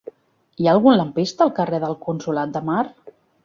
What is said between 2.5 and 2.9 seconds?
de Mar?